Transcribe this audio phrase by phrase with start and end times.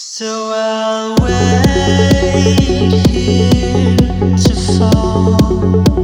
[0.00, 2.60] So I'll wait
[3.08, 3.96] here
[4.36, 5.97] to fall.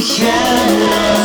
[0.00, 1.19] Broken